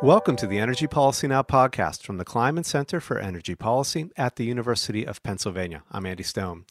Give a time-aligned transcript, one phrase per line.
[0.00, 4.36] Welcome to the Energy Policy Now podcast from the Kleinman Center for Energy Policy at
[4.36, 5.82] the University of Pennsylvania.
[5.90, 6.66] I'm Andy Stone.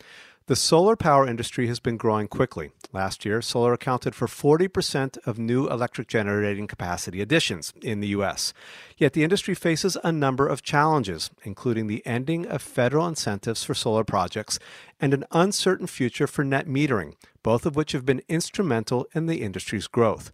[0.45, 2.71] The solar power industry has been growing quickly.
[2.93, 8.53] Last year, solar accounted for 40% of new electric generating capacity additions in the U.S.
[8.97, 13.73] Yet the industry faces a number of challenges, including the ending of federal incentives for
[13.73, 14.57] solar projects
[15.01, 19.41] and an uncertain future for net metering, both of which have been instrumental in the
[19.41, 20.31] industry's growth.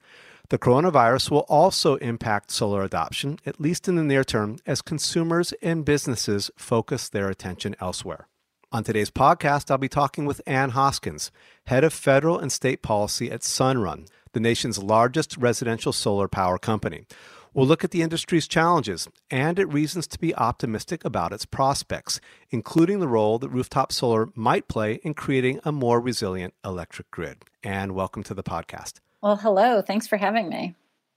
[0.49, 5.53] The coronavirus will also impact solar adoption, at least in the near term, as consumers
[5.61, 8.27] and businesses focus their attention elsewhere.
[8.71, 11.31] On today's podcast, I'll be talking with Anne Hoskins,
[11.67, 17.05] head of federal and state policy at Sunrun, the nation's largest residential solar power company.
[17.53, 22.19] We'll look at the industry's challenges and at reasons to be optimistic about its prospects,
[22.49, 27.45] including the role that rooftop solar might play in creating a more resilient electric grid.
[27.63, 28.99] And welcome to the podcast.
[29.23, 29.81] Well, hello.
[29.81, 30.75] Thanks for having me.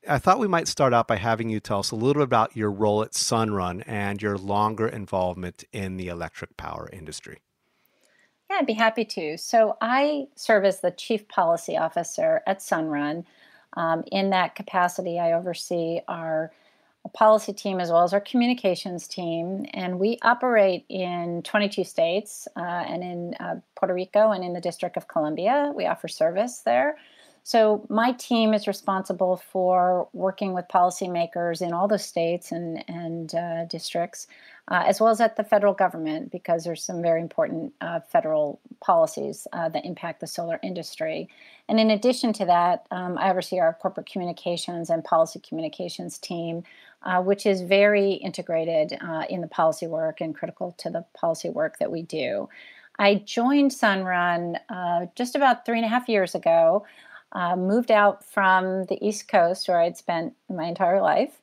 [0.09, 2.57] I thought we might start out by having you tell us a little bit about
[2.57, 7.40] your role at Sunrun and your longer involvement in the electric power industry.
[8.49, 9.37] Yeah, I'd be happy to.
[9.37, 13.24] So, I serve as the Chief Policy Officer at Sunrun.
[13.73, 16.52] Um, in that capacity, I oversee our
[17.12, 22.60] policy team as well as our communications team, and we operate in 22 states uh,
[22.60, 25.73] and in uh, Puerto Rico and in the District of Columbia.
[25.74, 26.96] We offer service there.
[27.47, 33.33] So, my team is responsible for working with policymakers in all the states and, and
[33.37, 34.27] uh, districts,
[34.66, 38.59] uh, as well as at the federal government, because there's some very important uh, federal
[38.80, 41.29] policies uh, that impact the solar industry.
[41.69, 46.65] And in addition to that, um, I oversee our corporate communications and policy communications team,
[47.05, 51.49] uh, which is very integrated uh, in the policy work and critical to the policy
[51.49, 52.49] work that we do.
[52.99, 54.59] I joined Sunrun
[55.15, 56.85] just about three and a half years ago
[57.32, 61.41] uh, moved out from the East Coast where I'd spent my entire life.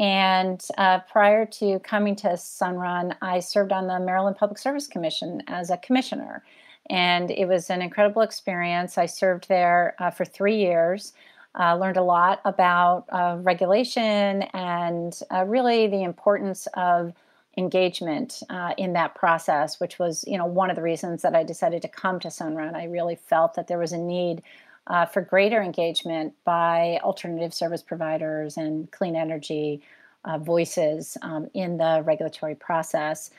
[0.00, 5.42] And uh, prior to coming to Sunrun, I served on the Maryland Public Service Commission
[5.48, 6.44] as a commissioner.
[6.88, 8.96] And it was an incredible experience.
[8.96, 11.12] I served there uh, for three years,
[11.58, 17.12] uh, learned a lot about uh, regulation and uh, really the importance of
[17.56, 21.42] engagement uh, in that process, which was, you know, one of the reasons that I
[21.42, 22.74] decided to come to Sunrun.
[22.74, 24.42] I really felt that there was a need
[24.88, 29.82] uh, for greater engagement by alternative service providers and clean energy
[30.24, 33.30] uh, voices um, in the regulatory process.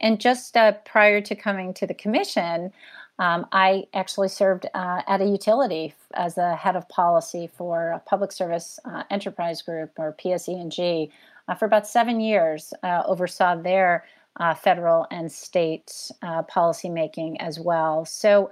[0.00, 2.72] And just uh, prior to coming to the commission,
[3.18, 7.98] um, I actually served uh, at a utility as the head of policy for a
[7.98, 11.10] public service uh, enterprise group or PSE&G
[11.48, 12.72] uh, for about seven years.
[12.84, 14.04] oversaw their
[14.62, 18.04] federal and state policymaking as well.
[18.04, 18.50] So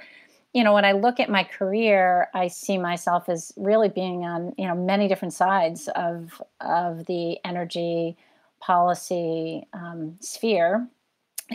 [0.57, 4.55] you know, when I look at my career, I see myself as really being on,
[4.57, 8.17] you know, many different sides of of the energy
[8.59, 10.89] policy um, sphere,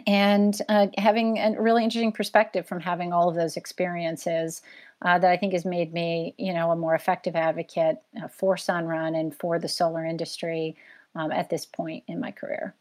[0.05, 4.61] and uh, having a really interesting perspective from having all of those experiences
[5.01, 8.55] uh, that I think has made me, you know, a more effective advocate uh, for
[8.55, 10.75] Sunrun and for the solar industry
[11.15, 12.75] um, at this point in my career.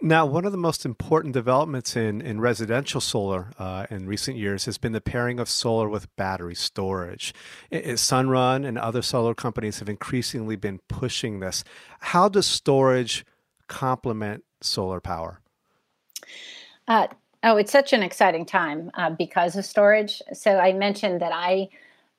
[0.00, 4.66] Now, one of the most important developments in, in residential solar uh, in recent years
[4.66, 7.32] has been the pairing of solar with battery storage.
[7.70, 11.64] It, it, Sunrun and other solar companies have increasingly been pushing this.
[12.00, 13.24] How does storage
[13.68, 15.40] complement solar power?
[16.86, 17.06] Uh,
[17.42, 20.20] oh, it's such an exciting time uh, because of storage.
[20.34, 21.68] So I mentioned that I,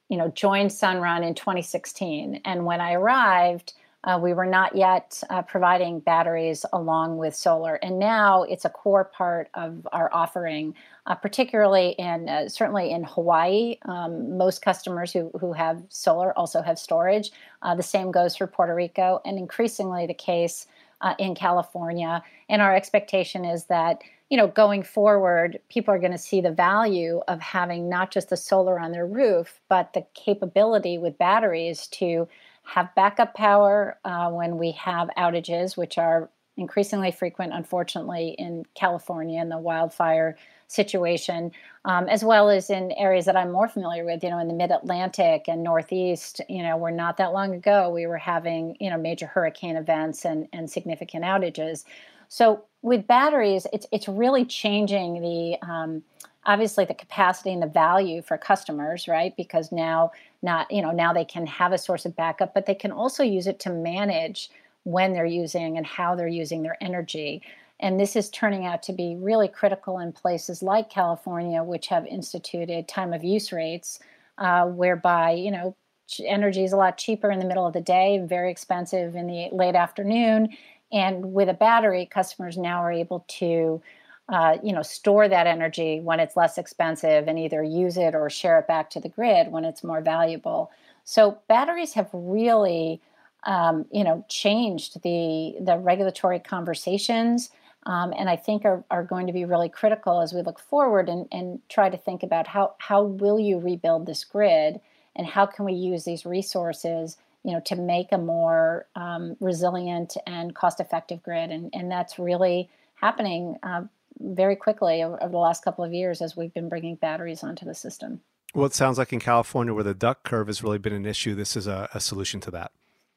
[0.09, 3.73] you know, joined Sunrun in 2016, and when I arrived
[4.05, 8.69] uh, we were not yet uh, providing batteries along with solar, and now it's a
[8.69, 10.75] core part of our offering,
[11.07, 13.77] uh, particularly in uh, certainly in Hawaii.
[13.85, 17.31] Um, most customers who, who have solar also have storage.
[17.63, 20.67] Uh, the same goes for Puerto Rico, and increasingly the case
[21.01, 22.23] uh, in California.
[22.47, 26.51] And our expectation is that you know going forward, people are going to see the
[26.51, 31.87] value of having not just the solar on their roof, but the capability with batteries
[31.87, 32.28] to
[32.66, 39.41] have backup power uh, when we have outages, which are increasingly frequent, unfortunately, in California
[39.41, 41.52] in the wildfire situation,
[41.84, 44.53] um, as well as in areas that I'm more familiar with, you know, in the
[44.53, 48.90] mid Atlantic and Northeast, you know, where not that long ago we were having, you
[48.90, 51.84] know, major hurricane events and, and significant outages.
[52.29, 56.03] So with batteries, it's, it's really changing the, um,
[56.46, 60.12] obviously the capacity and the value for customers right because now
[60.45, 63.23] not you know now they can have a source of backup but they can also
[63.23, 64.49] use it to manage
[64.83, 67.41] when they're using and how they're using their energy
[67.81, 72.05] and this is turning out to be really critical in places like california which have
[72.05, 73.99] instituted time of use rates
[74.37, 75.75] uh, whereby you know
[76.23, 79.49] energy is a lot cheaper in the middle of the day, very expensive in the
[79.51, 80.49] late afternoon.
[80.91, 83.81] And with a battery, customers now are able to,
[84.29, 88.29] uh, you know, store that energy when it's less expensive and either use it or
[88.29, 90.72] share it back to the grid when it's more valuable.
[91.03, 93.01] So batteries have really,
[93.43, 97.51] um, you know, changed the the regulatory conversations.
[97.87, 101.07] Um, and I think are, are going to be really critical as we look forward
[101.07, 104.79] and, and try to think about how, how will you rebuild this grid
[105.16, 110.17] and how can we use these resources you know to make a more um, resilient
[110.25, 113.83] and cost-effective grid and, and that's really happening uh,
[114.20, 117.76] very quickly over, the last couple of years as we've been bringing batteries onto the
[117.76, 118.22] system
[118.53, 121.35] well it sounds like in california where the duck curve has really been an issue
[121.35, 122.72] this is a, a solution to that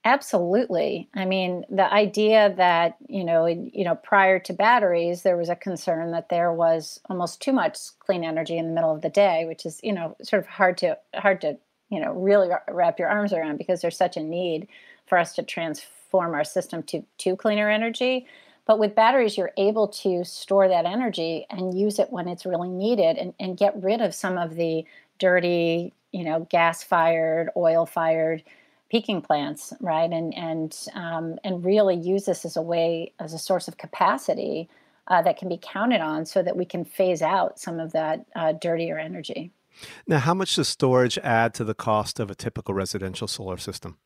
[0.04, 1.06] Absolutely.
[1.14, 5.56] I mean, the idea that you know, you know, prior to batteries, there was a
[5.56, 9.44] concern that there was almost too much clean energy in the middle of the day,
[9.44, 11.58] which is you know sort of hard to hard to
[11.90, 14.68] you know really wrap your arms around because there's such a need
[15.06, 18.26] for us to transform our system to to cleaner energy.
[18.68, 22.68] But with batteries, you're able to store that energy and use it when it's really
[22.68, 24.84] needed, and, and get rid of some of the
[25.18, 28.44] dirty, you know, gas fired, oil fired
[28.90, 30.10] peaking plants, right?
[30.10, 34.68] And and um, and really use this as a way as a source of capacity
[35.08, 38.26] uh, that can be counted on, so that we can phase out some of that
[38.36, 39.50] uh, dirtier energy.
[40.06, 43.96] Now, how much does storage add to the cost of a typical residential solar system?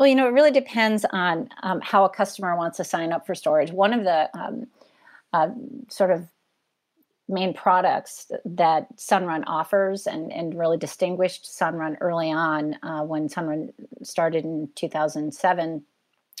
[0.00, 3.26] Well, you know, it really depends on um, how a customer wants to sign up
[3.26, 3.70] for storage.
[3.70, 4.66] One of the um,
[5.34, 5.48] uh,
[5.90, 6.26] sort of
[7.28, 13.74] main products that Sunrun offers and, and really distinguished Sunrun early on uh, when Sunrun
[14.02, 15.84] started in 2007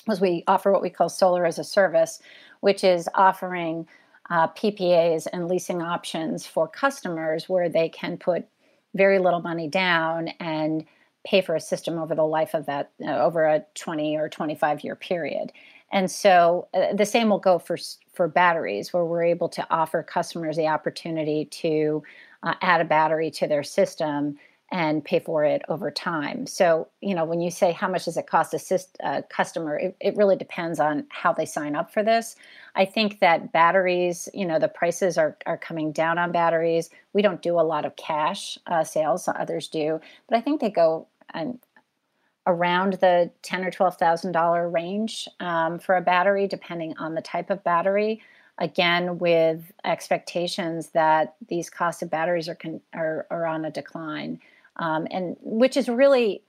[0.06, 2.18] was we offer what we call solar as a service,
[2.60, 3.86] which is offering
[4.30, 8.46] uh, PPAs and leasing options for customers where they can put
[8.94, 10.86] very little money down and
[11.26, 14.84] pay for a system over the life of that uh, over a 20 or 25
[14.84, 15.52] year period
[15.92, 17.76] and so uh, the same will go for
[18.12, 22.02] for batteries, where we're able to offer customers the opportunity to
[22.42, 24.36] uh, add a battery to their system
[24.72, 26.46] and pay for it over time.
[26.46, 29.96] So, you know, when you say how much does it cost a uh, customer, it,
[30.00, 32.36] it, really depends on how they sign up for this.
[32.76, 36.88] I think that batteries, you know, the prices are, are coming down on batteries.
[37.14, 40.70] We don't do a lot of cash uh, sales, others do, but I think they
[40.70, 41.58] go and
[42.46, 47.22] around the ten or twelve thousand dollar range um, for a battery, depending on the
[47.22, 48.20] type of battery.
[48.58, 54.38] Again, with expectations that these costs of batteries are con- are, are, on a decline,
[54.76, 56.42] um, and which is really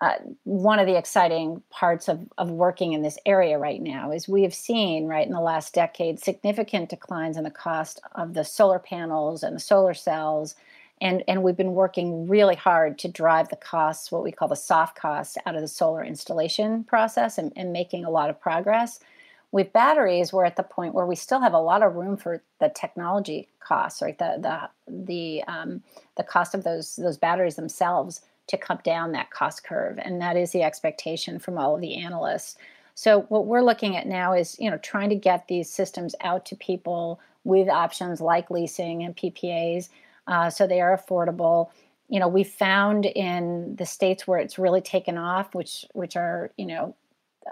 [0.00, 0.14] uh,
[0.44, 4.42] one of the exciting parts of, of working in this area right now is we
[4.42, 8.78] have seen right in the last decade significant declines in the cost of the solar
[8.78, 10.54] panels and the solar cells
[11.00, 14.56] and and we've been working really hard to drive the costs what we call the
[14.56, 19.00] soft costs out of the solar installation process and, and making a lot of progress.
[19.52, 22.42] With batteries we're at the point where we still have a lot of room for
[22.60, 24.18] the technology costs right?
[24.18, 25.82] The the the um,
[26.16, 28.20] the cost of those those batteries themselves
[28.50, 29.98] to come down that cost curve.
[30.02, 32.56] And that is the expectation from all of the analysts.
[32.96, 36.44] So what we're looking at now is you know trying to get these systems out
[36.46, 39.88] to people with options like leasing and ppas
[40.30, 41.70] uh, so they are affordable.
[42.08, 46.50] You know, we found in the states where it's really taken off, which which are
[46.56, 46.94] you know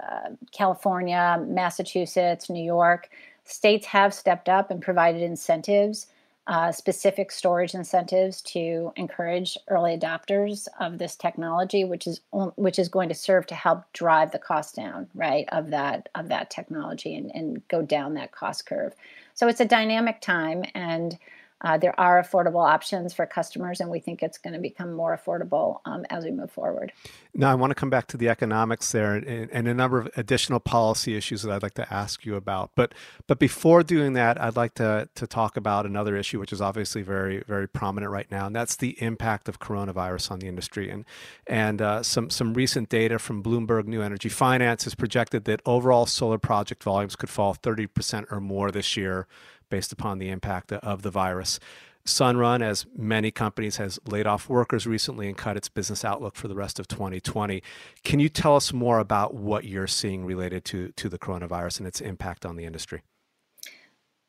[0.01, 3.09] uh, California, Massachusetts, New York,
[3.43, 6.07] states have stepped up and provided incentives,
[6.47, 12.87] uh, specific storage incentives to encourage early adopters of this technology, which is which is
[12.87, 17.13] going to serve to help drive the cost down, right, of that of that technology
[17.15, 18.93] and, and go down that cost curve.
[19.33, 21.17] So it's a dynamic time and.
[21.61, 25.17] Uh, there are affordable options for customers, and we think it's going to become more
[25.17, 26.93] affordable um, as we move forward.
[27.33, 30.09] Now, I want to come back to the economics there and, and, a number of
[30.15, 32.71] additional policy issues that I'd like to ask you about.
[32.75, 32.93] But
[33.27, 37.01] but before doing that, I'd like to to talk about another issue, which is obviously
[37.01, 40.89] very very prominent right now, and that's the impact of coronavirus on the industry.
[40.89, 41.03] And
[41.45, 46.05] and uh, some some recent data from Bloomberg New Energy Finance has projected that overall
[46.05, 49.27] solar project volumes could fall 30 percent or more this year
[49.69, 51.59] based upon the impact of the virus.
[52.05, 56.47] Sunrun, as many companies, has laid off workers recently and cut its business outlook for
[56.47, 57.61] the rest of 2020.
[58.03, 61.87] Can you tell us more about what you're seeing related to, to the coronavirus and
[61.87, 63.01] its impact on the industry?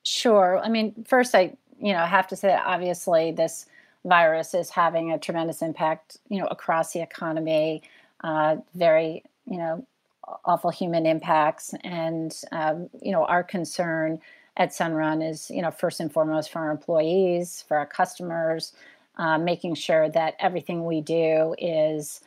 [0.05, 0.59] Sure.
[0.63, 3.67] I mean, first, I you know have to say that obviously this
[4.05, 7.83] virus is having a tremendous impact, you know, across the economy.
[8.23, 9.87] Uh, very, you know,
[10.45, 14.21] awful human impacts, and um, you know, our concern
[14.57, 18.73] at Sunrun is, you know, first and foremost for our employees, for our customers,
[19.17, 22.21] uh, making sure that everything we do is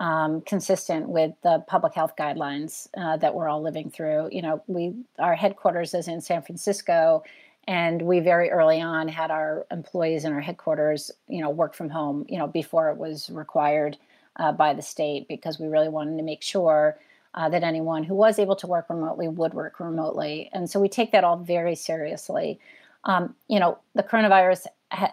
[0.00, 4.28] um, consistent with the public health guidelines uh, that we're all living through.
[4.32, 7.22] You know, we our headquarters is in San Francisco,
[7.66, 11.88] and we very early on had our employees in our headquarters, you know, work from
[11.88, 12.26] home.
[12.28, 13.96] You know, before it was required
[14.36, 16.98] uh, by the state, because we really wanted to make sure.
[17.34, 20.48] Uh, that anyone who was able to work remotely would work remotely.
[20.52, 22.60] And so we take that all very seriously.
[23.02, 24.66] Um, you know, the coronavirus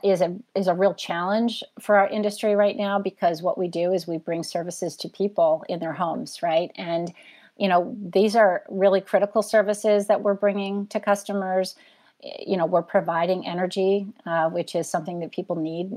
[0.03, 3.93] is a is a real challenge for our industry right now because what we do
[3.93, 6.71] is we bring services to people in their homes, right?
[6.75, 7.13] And
[7.57, 11.75] you know, these are really critical services that we're bringing to customers.
[12.39, 15.91] You know, we're providing energy, uh, which is something that people need,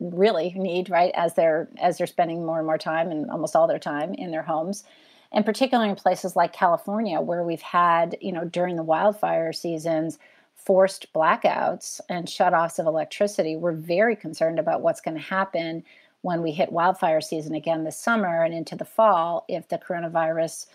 [0.00, 1.12] really need, right?
[1.14, 4.30] As they're as they're spending more and more time and almost all their time in
[4.30, 4.84] their homes,
[5.32, 10.18] and particularly in places like California, where we've had, you know, during the wildfire seasons
[10.54, 15.82] forced blackouts and shutoffs of electricity, we're very concerned about what's going to happen
[16.22, 20.66] when we hit wildfire season again this summer and into the fall if the coronavirus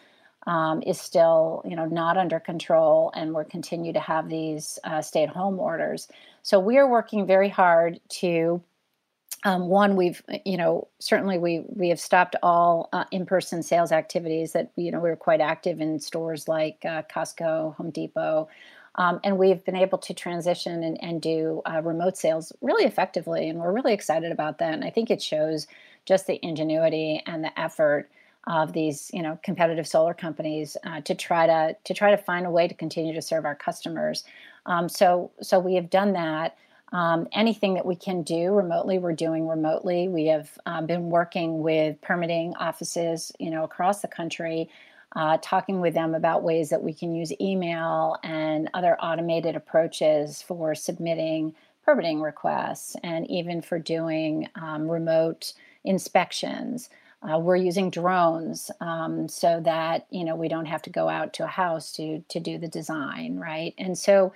[0.48, 5.01] um, is still you know not under control and we're continue to have these uh,
[5.01, 6.07] stay-at-home orders.
[6.41, 8.62] So we are working very hard to
[9.45, 14.53] um, one we've you know certainly we we have stopped all uh, in-person sales activities
[14.53, 18.47] that you know we were quite active in stores like uh, costco home depot
[18.95, 23.50] um, and we've been able to transition and, and do uh, remote sales really effectively.
[23.50, 24.73] And we're really excited about that.
[24.73, 25.67] And I think it shows
[26.05, 28.09] just the ingenuity and the effort
[28.45, 32.45] of these you know competitive solar companies uh, to try to to try to find
[32.45, 34.25] a way to continue to serve our customers
[34.65, 36.57] um, so so we have done that
[36.93, 41.62] um, anything that we can do remotely we're doing remotely we have uh, been working
[41.62, 44.69] with permitting offices you know across the country
[45.15, 50.41] uh, talking with them about ways that we can use email and other automated approaches
[50.41, 56.89] for submitting permitting requests and even for doing um, remote inspections.
[57.21, 61.33] Uh, we're using drones um, so that you know we don't have to go out
[61.33, 63.73] to a house to to do the design, right?
[63.77, 64.33] And so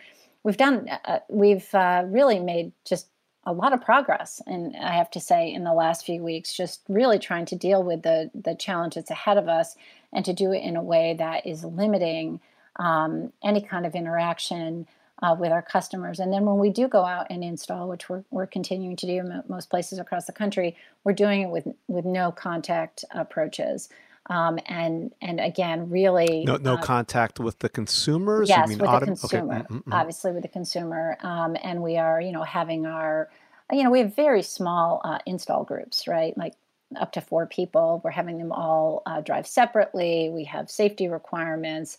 [0.47, 3.07] we've done uh, we've uh, really made just
[3.45, 6.81] a lot of progress and i have to say in the last few weeks just
[6.87, 9.75] really trying to deal with the the challenge that's ahead of us
[10.13, 12.39] and to do it in a way that is limiting
[12.77, 14.87] um, any kind of interaction
[15.23, 16.19] uh, with our customers.
[16.19, 19.13] And then when we do go out and install, which we're, we're continuing to do
[19.13, 23.89] in most places across the country, we're doing it with, with no contact approaches.
[24.29, 28.49] Um, and and again, really no no uh, contact with the consumers.
[28.49, 29.73] Yes, with autom- the consumer, okay.
[29.73, 29.93] mm-hmm.
[29.93, 31.17] obviously with the consumer.
[31.21, 33.29] Um, and we are, you know, having our,
[33.71, 36.37] you know, we have very small uh, install groups, right?
[36.37, 36.55] Like
[36.99, 38.01] up to four people.
[38.03, 40.29] We're having them all uh, drive separately.
[40.29, 41.97] We have safety requirements,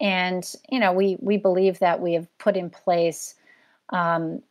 [0.00, 3.36] and you know we we believe that we have put in place
[3.90, 4.42] um,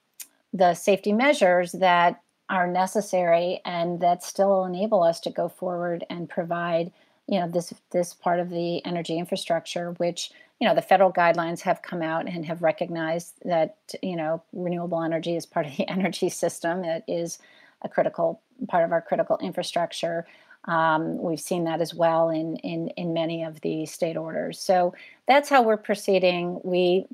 [0.53, 6.29] the safety measures that are necessary and that still enable us to go forward and
[6.29, 6.91] provide
[7.27, 11.61] you know this this part of the energy infrastructure which you know the federal guidelines
[11.61, 15.87] have come out and have recognized that you know renewable energy is part of the
[15.89, 17.39] energy system it is
[17.83, 20.25] a critical part of our critical infrastructure.
[20.65, 24.59] Um, we've seen that as well in, in in many of the state orders.
[24.59, 24.93] So
[25.27, 26.59] that's how we're proceeding.
[26.63, 27.05] We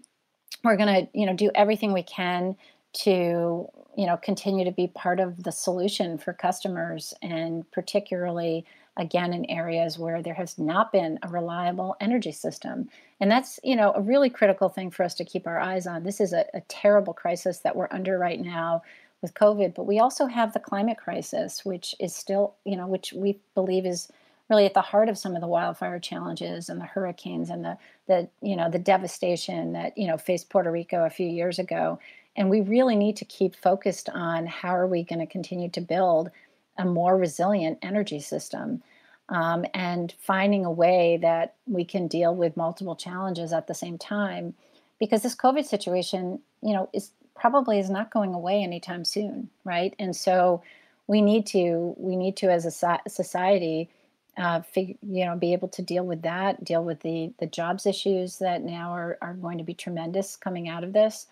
[0.63, 2.55] we're going to you know do everything we can
[2.93, 8.65] to you know continue to be part of the solution for customers, and particularly
[8.97, 12.89] again in areas where there has not been a reliable energy system.
[13.19, 16.03] And that's you know a really critical thing for us to keep our eyes on.
[16.03, 18.83] This is a, a terrible crisis that we're under right now
[19.21, 23.13] with COVID, but we also have the climate crisis, which is still, you know, which
[23.13, 24.11] we believe is
[24.49, 27.77] really at the heart of some of the wildfire challenges and the hurricanes and the
[28.07, 31.99] the you know the devastation that you know faced Puerto Rico a few years ago.
[32.35, 35.81] And we really need to keep focused on how are we going to continue to
[35.81, 36.31] build
[36.77, 38.81] a more resilient energy system.
[39.29, 43.97] Um, and finding a way that we can deal with multiple challenges at the same
[43.97, 44.53] time
[44.99, 49.95] because this covid situation you know is probably is not going away anytime soon, right?
[49.99, 50.63] And so
[51.07, 53.89] we need to we need to as a society
[54.37, 57.85] uh, figure, you know be able to deal with that deal with the the jobs
[57.85, 61.27] issues that now are, are going to be tremendous coming out of this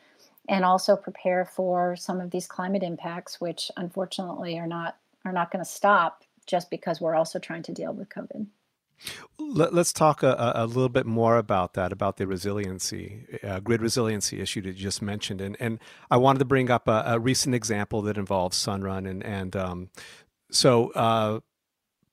[0.49, 5.51] and also prepare for some of these climate impacts which unfortunately are not are not
[5.51, 8.47] going to stop just because we're also trying to deal with covid
[9.39, 13.81] let, us talk a, a, little bit more about that, about the resiliency, uh, grid
[13.81, 15.41] resiliency issue that you just mentioned.
[15.41, 19.09] And, and I wanted to bring up a, a recent example that involves Sunrun.
[19.09, 19.89] And, and um,
[20.51, 21.39] so uh,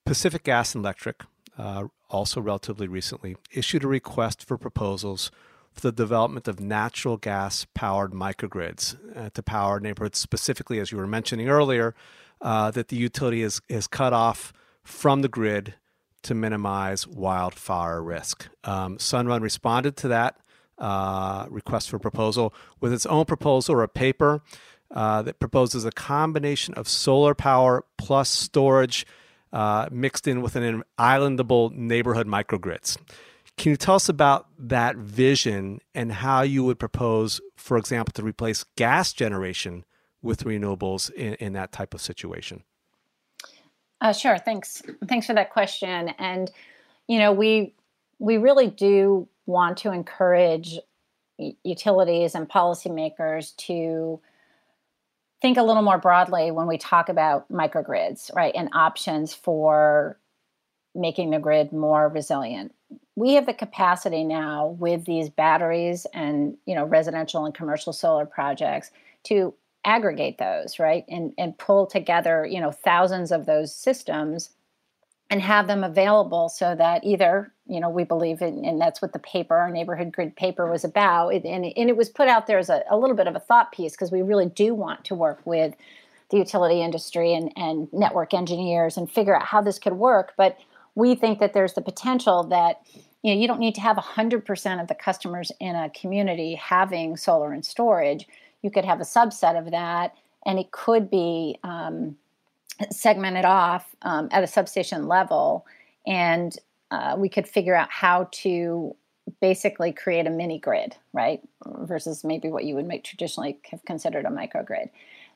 [0.05, 1.23] Pacific Gas and Electric,
[1.57, 5.31] uh, also relatively recently, issued a request for proposals
[5.73, 10.99] for the development of natural gas powered microgrids uh, to power neighborhoods, specifically, as you
[10.99, 11.95] were mentioning earlier,
[12.41, 14.53] uh, that the utility is, is cut off
[14.83, 15.75] from the grid
[16.23, 18.49] to minimize wildfire risk.
[18.65, 20.37] Um, Sunrun responded to that
[20.79, 24.43] uh, request for proposal with its own proposal or a paper
[24.91, 29.07] uh, that proposes a combination of solar power plus storage
[29.53, 32.97] uh, mixed in with an islandable neighborhood microgrids.
[33.57, 38.23] Can you tell us about that vision and how you would propose, for example, to
[38.23, 39.85] replace gas generation
[40.23, 42.63] with renewables in, in that type of situation?
[44.01, 44.39] Uh, sure.
[44.39, 44.83] Thanks.
[45.07, 46.11] Thanks for that question.
[46.19, 46.51] And
[47.07, 47.75] you know, we
[48.19, 50.79] we really do want to encourage
[51.65, 54.21] utilities and policymakers to
[55.41, 60.19] think a little more broadly when we talk about microgrids, right, and options for
[60.95, 62.75] making the grid more resilient
[63.19, 68.25] we have the capacity now with these batteries and you know residential and commercial solar
[68.25, 68.93] projects
[69.25, 69.53] to
[69.85, 74.51] aggregate those right and and pull together you know thousands of those systems
[75.31, 79.13] and have them available so that either you know we believe in and that's what
[79.13, 82.59] the paper our neighborhood grid paper was about and, and it was put out there
[82.59, 85.15] as a, a little bit of a thought piece because we really do want to
[85.15, 85.75] work with
[86.31, 90.59] the utility industry and, and network engineers and figure out how this could work but
[90.95, 92.81] we think that there's the potential that
[93.23, 97.17] you know you don't need to have 100% of the customers in a community having
[97.17, 98.27] solar and storage
[98.63, 100.15] you could have a subset of that
[100.47, 102.17] and it could be um,
[102.91, 105.67] segmented off um, at a substation level
[106.07, 106.57] and
[106.91, 108.95] uh, we could figure out how to
[109.41, 111.41] basically create a mini grid right
[111.81, 114.89] versus maybe what you would make traditionally have considered a microgrid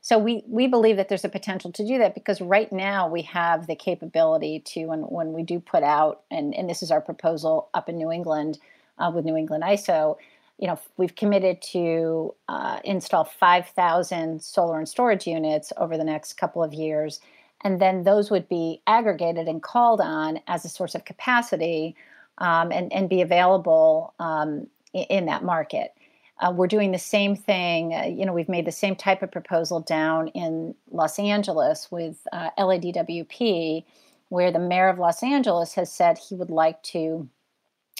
[0.04, 3.22] so we we believe that there's a potential to do that because right now we
[3.22, 7.00] have the capability to when when we do put out and and this is our
[7.00, 8.58] proposal up in New England
[8.98, 10.16] uh, with New England ISO.
[10.62, 16.34] You know, we've committed to uh, install 5,000 solar and storage units over the next
[16.34, 17.18] couple of years,
[17.64, 21.96] and then those would be aggregated and called on as a source of capacity
[22.38, 25.94] um, and and be available um, in, that market.
[26.38, 27.92] Uh, we're doing the same thing.
[27.92, 32.24] Uh, you know, we've made the same type of proposal down in Los Angeles with
[32.32, 33.84] uh, LADWP,
[34.28, 37.28] where the mayor of Los Angeles has said he would like to,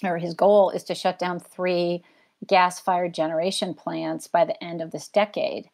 [0.04, 2.04] or his goal is to shut down three
[2.46, 5.68] gas fired generation plants by the end of this decade.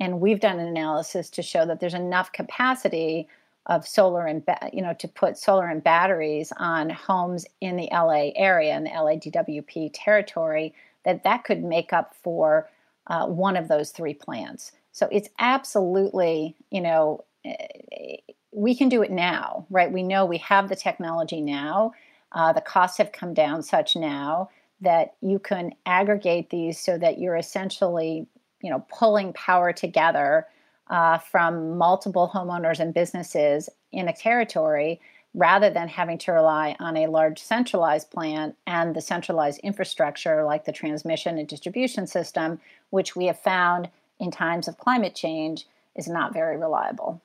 [0.00, 3.28] And we've done an analysis to show that there's enough capacity
[3.66, 8.30] of solar and you know to put solar and batteries on homes in the LA
[8.36, 12.68] area in the LADWP territory that that could make up for
[13.06, 14.72] uh, one of those three plans.
[14.92, 18.16] So it's absolutely, you know, eh,
[18.52, 19.90] we can do it now, right?
[19.90, 21.92] We know we have the technology now.
[22.32, 27.18] Uh, the costs have come down such now that you can aggregate these so that
[27.18, 28.26] you're essentially,
[28.62, 30.46] you know, pulling power together
[30.90, 35.00] uh, from multiple homeowners and businesses in a territory
[35.34, 40.64] rather than having to rely on a large centralized plant and the centralized infrastructure like
[40.64, 42.60] the transmission and distribution system,
[42.90, 43.88] which we have found
[44.20, 47.20] in times of climate change is not very reliable.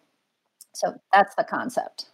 [0.73, 2.09] So that's the concept.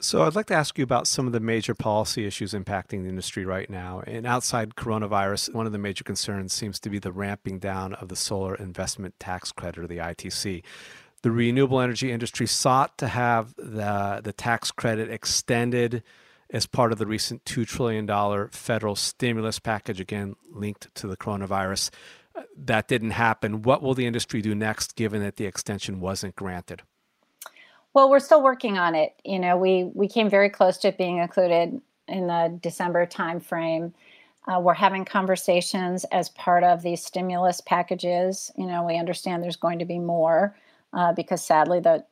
[0.00, 3.08] So I'd like to ask you about some of the major policy issues impacting the
[3.08, 4.02] industry right now.
[4.06, 8.08] And outside coronavirus, one of the major concerns seems to be the ramping down of
[8.08, 10.62] the solar investment tax credit or the ITC
[11.22, 16.02] the renewable energy industry sought to have the, the tax credit extended
[16.50, 21.90] as part of the recent $2 trillion federal stimulus package, again, linked to the coronavirus.
[22.34, 23.62] Uh, that didn't happen.
[23.62, 26.82] What will the industry do next, given that the extension wasn't granted?
[27.94, 29.14] Well, we're still working on it.
[29.24, 33.92] You know, we, we came very close to being included in the December timeframe.
[34.46, 38.50] Uh, we're having conversations as part of these stimulus packages.
[38.56, 40.56] You know, we understand there's going to be more
[40.92, 42.04] uh, because sadly the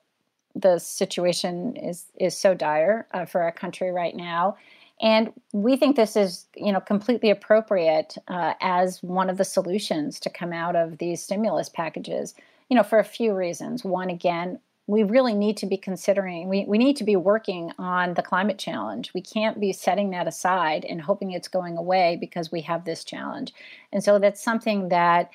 [0.55, 4.57] the situation is is so dire uh, for our country right now.
[5.01, 10.19] And we think this is, you know, completely appropriate uh, as one of the solutions
[10.21, 12.35] to come out of these stimulus packages.
[12.71, 13.85] You know, for a few reasons.
[13.85, 16.49] One, again, we really need to be considering.
[16.49, 19.13] We we need to be working on the climate challenge.
[19.15, 23.05] We can't be setting that aside and hoping it's going away because we have this
[23.05, 23.53] challenge.
[23.93, 25.31] And so that's something that,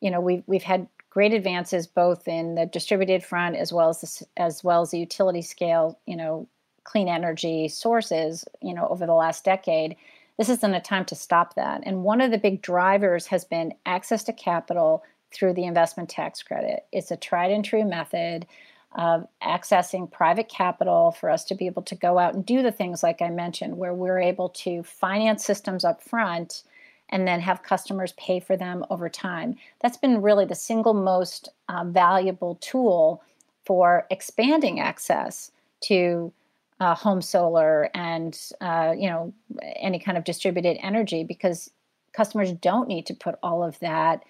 [0.00, 4.00] you know, we've we've had great advances both in the distributed front as well as
[4.00, 6.48] the, as well as the utility scale, you know,
[6.84, 9.96] clean energy sources, you know, over the last decade.
[10.38, 11.82] This isn't a time to stop that.
[11.84, 16.42] And one of the big drivers has been access to capital through the investment tax
[16.42, 16.86] credit.
[16.90, 18.46] It's a tried and true method
[18.94, 22.72] of accessing private capital for us to be able to go out and do the
[22.72, 26.62] things like I mentioned, where we're able to finance systems up front
[27.10, 29.56] and then have customers pay for them over time.
[29.80, 33.22] That's been really the single most uh, valuable tool
[33.64, 35.50] for expanding access
[35.82, 36.32] to
[36.80, 39.32] uh, home solar and uh, you know
[39.76, 41.70] any kind of distributed energy because
[42.12, 44.24] customers don't need to put all of that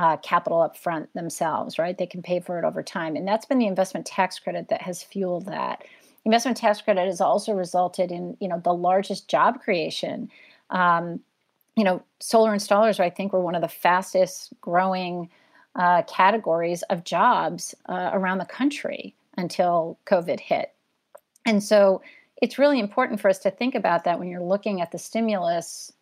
[0.00, 1.98] uh, capital up front themselves right?
[1.98, 3.16] They can pay for it over time.
[3.16, 5.84] And that's been the investment tax credit that has fueled that.
[6.24, 10.30] Investment tax credit has also resulted in you know the largest job creation.
[10.70, 11.20] Um,
[11.76, 15.30] you know solar installers i think were one of the fastest growing
[15.76, 20.72] uh, categories of jobs uh, around the country until covid hit.
[21.46, 22.02] And so
[22.42, 25.92] it's really important for us to think about that when you're looking at the stimulus,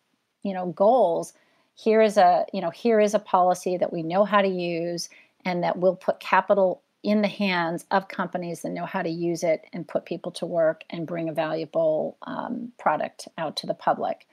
[0.43, 1.33] you know, goals.
[1.81, 5.09] Here is a, you know, here is a policy that we know how to use
[5.45, 9.43] and that will put capital in the hands of companies that know how to use
[9.43, 13.73] it and put people to work and bring a valuable um, product out to the
[13.73, 14.27] public.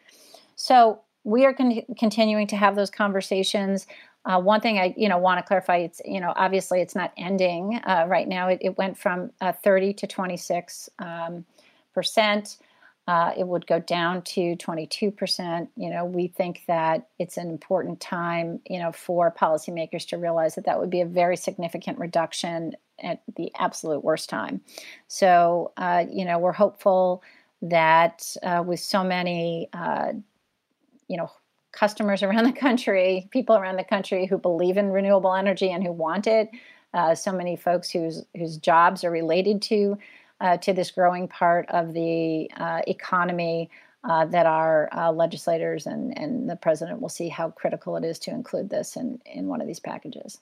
[0.56, 3.86] So we are con- continuing to have those conversations.
[4.24, 7.12] Uh, one thing I, you know, want to clarify, it's, you know, obviously it's not
[7.16, 8.48] ending uh, right now.
[8.48, 11.44] It, it, went from uh, 30 to 26 um,
[11.94, 12.56] percent.
[13.06, 15.70] Uh, it would go down to 22 percent.
[15.76, 20.56] You know, we think that it's an important time, you know, for policymakers to realize
[20.56, 24.60] that that would be a very significant reduction at the absolute worst time.
[25.06, 27.22] So, uh, you know, we're hopeful
[27.62, 29.68] that uh, with so many,
[31.08, 31.30] you know,
[31.76, 35.92] customers around the country, people around the country who believe in renewable energy and who
[35.92, 36.50] want it.
[36.94, 39.98] Uh, so many folks whose whose jobs are related to
[40.40, 43.70] uh, to this growing part of the uh, economy.
[44.04, 48.20] Uh, that our uh, legislators and, and the president will see how critical it is
[48.20, 50.38] to include this in, in one of these packages.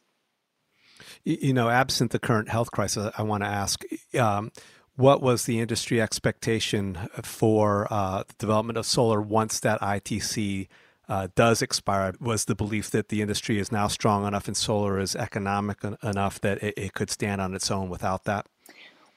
[1.24, 3.82] You know, absent the current health crisis, I want to ask
[4.18, 4.52] um,
[4.96, 10.68] what was the industry expectation for uh, the development of solar once that ITC
[11.08, 14.98] uh, does expire was the belief that the industry is now strong enough and solar
[14.98, 18.46] is economic enough that it, it, could stand on its own without that?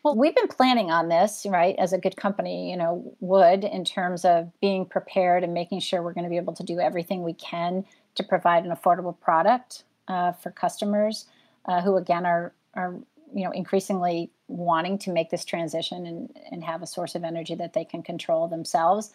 [0.08, 3.84] Well, we've been planning on this, right, as a good company, you know, would in
[3.84, 7.24] terms of being prepared and making sure we're going to be able to do everything
[7.24, 7.84] we can
[8.16, 11.26] to provide an affordable product uh, for customers
[11.66, 12.94] uh, who, again, are, are,
[13.36, 17.56] you know, increasingly wanting to make this transition and, and have a source of energy
[17.56, 19.12] that they can control themselves.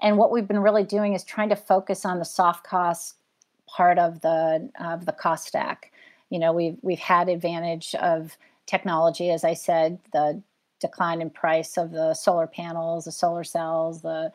[0.00, 3.16] And what we've been really doing is trying to focus on the soft cost
[3.66, 5.90] part of the of the cost stack.
[6.30, 10.42] You know, we've we've had advantage of technology, as I said, the
[10.80, 14.32] decline in price of the solar panels, the solar cells, the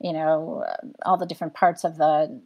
[0.00, 0.64] you know
[1.04, 2.40] all the different parts of the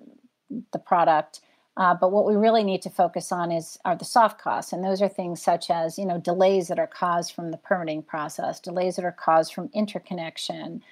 [0.72, 1.40] the product.
[1.76, 4.84] Uh, but what we really need to focus on is are the soft costs, and
[4.84, 8.60] those are things such as you know delays that are caused from the permitting process,
[8.60, 10.82] delays that are caused from interconnection,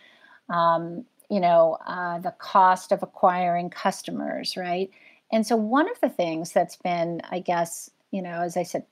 [0.48, 4.90] um, you know, uh, the cost of acquiring customers, right?
[5.32, 8.84] And so one of the things that's been, I guess, you know, as I said,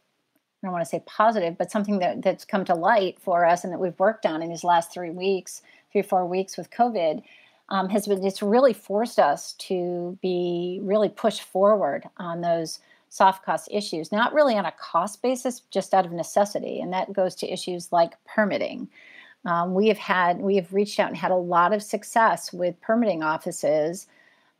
[0.63, 3.65] I don't want to say positive, but something that, that's come to light for us
[3.65, 7.23] and that we've worked on in these last three weeks, three four weeks with COVID,
[7.71, 13.45] um, has been it's really forced us to be really push forward on those soft
[13.45, 16.81] cost issues, not really on a cost basis, just out of necessity.
[16.81, 18.89] And that goes to issues like permitting.
[19.47, 22.81] Um, we have had we have reached out and had a lot of success with
[22.81, 24.07] permitting offices,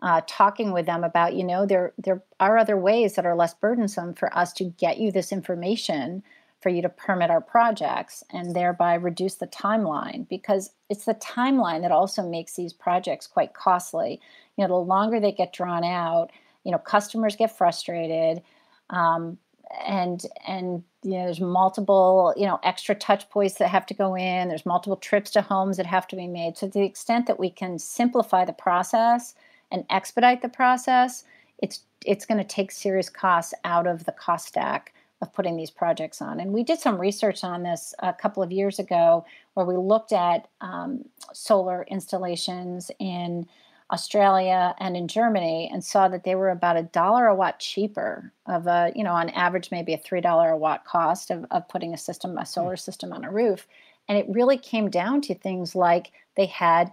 [0.03, 3.55] uh, talking with them about you know there there are other ways that are less
[3.55, 6.23] burdensome for us to get you this information
[6.61, 11.81] for you to permit our projects and thereby reduce the timeline because it's the timeline
[11.81, 14.21] that also makes these projects quite costly.
[14.57, 16.31] You know, the longer they get drawn out,
[16.65, 18.43] you know, customers get frustrated.
[18.91, 19.39] Um,
[19.87, 24.17] and and you know there's multiple you know extra touch points that have to go
[24.17, 27.27] in there's multiple trips to homes that have to be made so to the extent
[27.27, 29.35] that we can simplify the process
[29.71, 31.25] and expedite the process
[31.63, 35.71] it's it's going to take serious costs out of the cost stack of putting these
[35.71, 36.41] projects on.
[36.41, 40.13] And we did some research on this a couple of years ago where we looked
[40.13, 41.05] at um,
[41.35, 43.47] solar installations in
[43.93, 48.33] Australia and in Germany and saw that they were about a dollar a watt cheaper
[48.47, 51.69] of a, you know, on average maybe a three dollar a watt cost of, of
[51.69, 53.67] putting a system, a solar system on a roof.
[54.09, 56.93] And it really came down to things like they had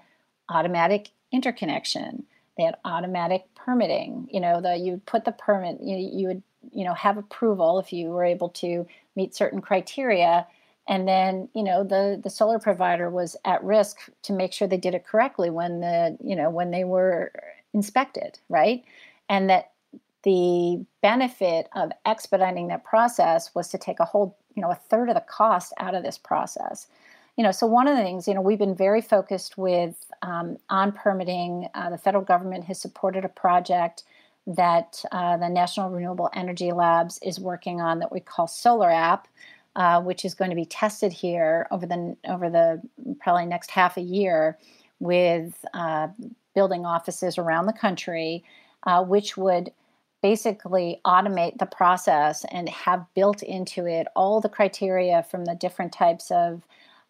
[0.50, 2.26] automatic interconnection,
[2.58, 4.28] they had automatic permitting.
[4.32, 7.93] You know, the you put the permit, you, you would, you know, have approval if
[7.93, 10.48] you were able to meet certain criteria
[10.88, 14.78] and then you know the the solar provider was at risk to make sure they
[14.78, 17.32] did it correctly when the you know when they were
[17.74, 18.84] inspected right
[19.30, 19.72] and that
[20.24, 25.10] the benefit of expediting that process was to take a whole you know a third
[25.10, 26.88] of the cost out of this process
[27.38, 30.58] you know so one of the things you know we've been very focused with um,
[30.69, 34.04] on permitting, uh, the federal government has supported a project
[34.45, 39.28] that uh, the National Renewable Energy Labs is working on that we call Solar App,
[39.76, 42.82] uh, which is going to be tested here over the over the
[43.19, 44.58] probably next half a year
[45.00, 46.08] with uh,
[46.56, 48.43] building offices around the country,
[48.84, 49.71] uh, which would
[50.23, 55.91] basically automate the process and have built into it all the criteria from the different
[55.91, 56.63] types of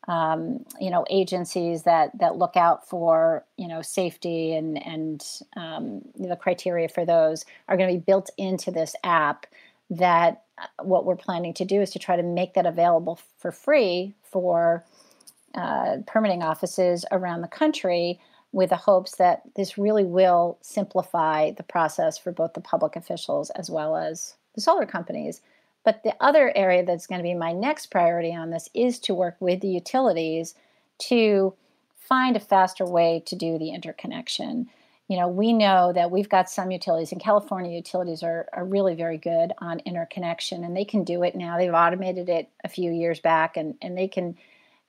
[0.07, 6.01] um, you know agencies that that look out for you know safety and and um,
[6.17, 9.45] the criteria for those are going to be built into this app
[9.89, 13.51] that uh, what we're planning to do is to try to make that available for
[13.51, 14.85] free for
[15.55, 18.19] uh, permitting offices around the country
[18.51, 23.49] with the hopes that this really will simplify the process for both the public officials
[23.51, 25.41] as well as the solar companies.
[25.88, 29.13] But the other area that's going to be my next priority on this is to
[29.13, 30.54] work with the utilities
[30.97, 31.54] to
[31.95, 34.67] find a faster way to do the interconnection.
[35.08, 38.95] You know, we know that we've got some utilities, and California utilities are, are really
[38.95, 41.58] very good on interconnection, and they can do it now.
[41.58, 44.38] They've automated it a few years back, and, and they can,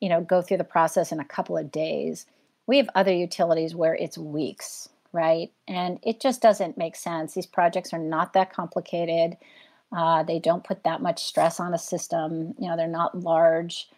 [0.01, 2.27] you know, go through the process in a couple of days.
[2.67, 5.53] We have other utilities where it's weeks, right?
[5.69, 7.35] And it just doesn't make sense.
[7.35, 9.37] These projects are not that complicated.
[9.97, 12.55] Uh, they don't put that much stress on a system.
[12.59, 13.89] You know, they're not large,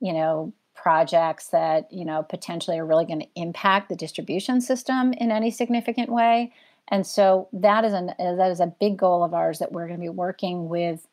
[0.00, 5.12] you know, projects that you know potentially are really going to impact the distribution system
[5.14, 6.52] in any significant way.
[6.88, 10.00] And so that is an that is a big goal of ours that we're going
[10.00, 11.06] to be working with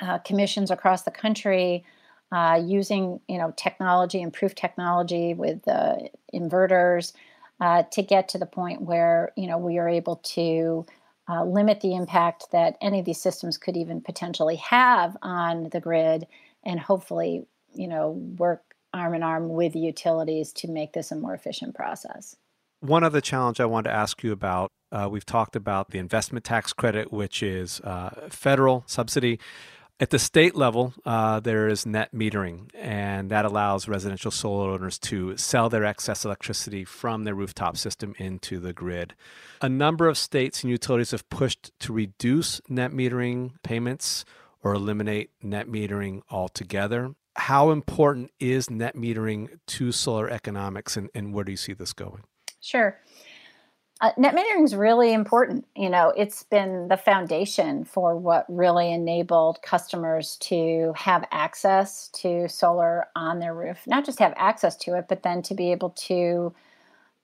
[0.00, 1.84] uh, commissions across the country
[2.32, 7.12] uh, using you know technology, improved technology with the inverters
[7.60, 10.86] uh, to get to the point where you know we are able to
[11.30, 15.80] uh, limit the impact that any of these systems could even potentially have on the
[15.80, 16.26] grid,
[16.64, 18.62] and hopefully you know work
[18.92, 22.36] arm in arm with utilities to make this a more efficient process.
[22.80, 26.44] One other challenge I wanted to ask you about uh, we've talked about the investment
[26.44, 29.38] tax credit, which is uh, federal subsidy.
[30.00, 34.98] At the state level, uh, there is net metering, and that allows residential solar owners
[35.00, 39.14] to sell their excess electricity from their rooftop system into the grid.
[39.60, 44.24] A number of states and utilities have pushed to reduce net metering payments
[44.62, 47.10] or eliminate net metering altogether.
[47.36, 51.92] How important is net metering to solar economics, and, and where do you see this
[51.92, 52.22] going?
[52.62, 52.98] Sure.
[54.02, 55.66] Uh, net metering is really important.
[55.76, 62.48] You know, it's been the foundation for what really enabled customers to have access to
[62.48, 63.86] solar on their roof.
[63.86, 66.14] Not just have access to it, but then to be able to,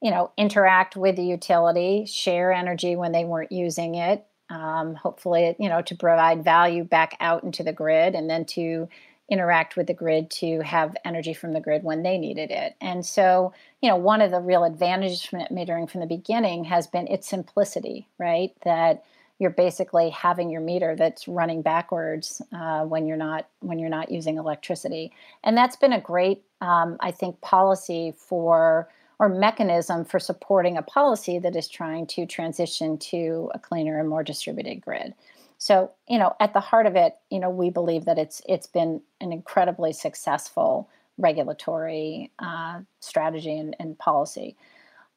[0.03, 4.27] you know, interact with the utility, share energy when they weren't using it.
[4.51, 8.89] Um, hopefully, you know, to provide value back out into the grid, and then to
[9.29, 12.77] interact with the grid to have energy from the grid when they needed it.
[12.81, 16.65] And so, you know, one of the real advantages from net metering from the beginning
[16.65, 18.53] has been its simplicity, right?
[18.65, 19.05] That
[19.39, 24.11] you're basically having your meter that's running backwards uh, when you're not when you're not
[24.11, 25.13] using electricity,
[25.45, 30.83] and that's been a great, um, I think, policy for or mechanism for supporting a
[30.83, 35.15] policy that is trying to transition to a cleaner and more distributed grid.
[35.59, 38.67] So, you know, at the heart of it, you know, we believe that it's it's
[38.67, 40.89] been an incredibly successful
[41.19, 44.57] regulatory uh, strategy and, and policy.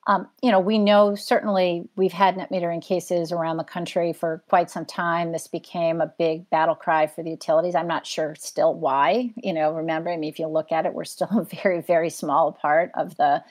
[0.08, 4.42] Um, you know, we know certainly we've had net metering cases around the country for
[4.50, 5.32] quite some time.
[5.32, 7.76] This became a big battle cry for the utilities.
[7.76, 9.32] I'm not sure still why.
[9.36, 12.10] You know, remember, I mean, if you look at it, we're still a very, very
[12.10, 13.44] small part of the,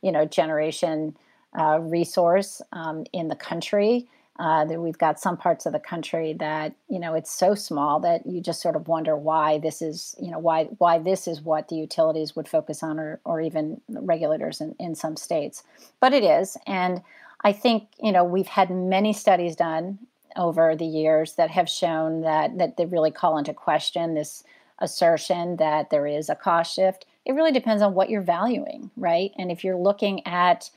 [0.00, 1.16] you know, generation
[1.58, 4.08] uh, resource um, in the country.
[4.38, 7.98] Uh, that we've got some parts of the country that you know it's so small
[7.98, 11.40] that you just sort of wonder why this is you know why why this is
[11.40, 15.64] what the utilities would focus on or or even regulators in, in some states.
[15.98, 17.02] But it is and
[17.42, 19.98] i think you know we've had many studies done
[20.36, 24.44] over the years that have shown that that they really call into question this
[24.78, 27.06] assertion that there is a cost shift.
[27.24, 29.32] It really depends on what you're valuing right?
[29.36, 30.70] And if you're looking at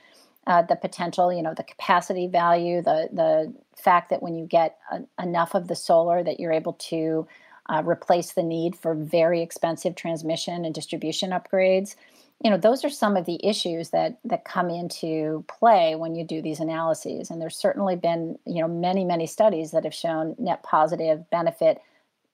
[0.47, 4.77] uh, the potential, you know, the capacity value, the the fact that when you get
[4.91, 7.27] a, enough of the solar that you're able to
[7.69, 11.95] uh, replace the need for very expensive transmission and distribution upgrades.
[12.43, 16.25] You know, those are some of the issues that that come into play when you
[16.25, 17.29] do these analyses.
[17.29, 21.79] And there's certainly been, you know, many many studies that have shown net positive benefit,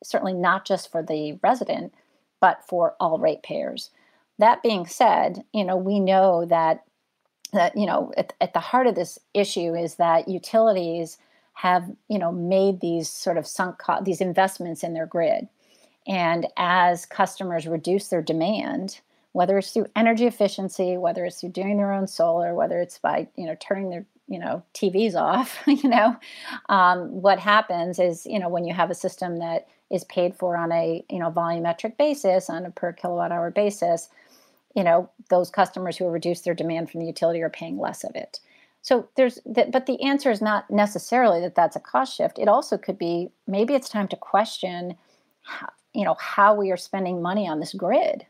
[0.04, 1.94] certainly not just for the resident,
[2.40, 3.90] but for all ratepayers.
[4.40, 6.84] That being said, you know, we know that
[7.54, 11.18] that you know at, at the heart of this issue is that utilities
[11.54, 15.48] have you know made these sort of sunk co- these investments in their grid
[16.08, 19.00] and as customers reduce their demand
[19.38, 23.28] whether it's through energy efficiency, whether it's through doing their own solar, whether it's by
[23.36, 25.60] you know turning their you know TVs off.
[25.68, 26.16] you know,
[26.70, 30.58] um, what happens is you know when you have a system that is paid for
[30.58, 34.10] on a you know volumetric basis on a per kilowatt hour basis,
[34.78, 38.04] you know those customers who have reduced their demand from the utility are paying less
[38.04, 38.40] of it.
[38.84, 42.40] So there's, the, but the answer is not necessarily that that's a cost shift.
[42.40, 44.96] It also could be maybe it's time to question,
[45.42, 48.26] how, you know, how we are spending money on this grid,